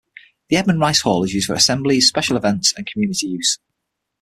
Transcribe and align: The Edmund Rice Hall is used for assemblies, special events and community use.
The 0.49 0.55
Edmund 0.57 0.79
Rice 0.79 1.01
Hall 1.01 1.23
is 1.25 1.35
used 1.35 1.45
for 1.45 1.53
assemblies, 1.53 2.07
special 2.07 2.35
events 2.35 2.73
and 2.75 2.87
community 2.87 3.27
use. 3.27 3.59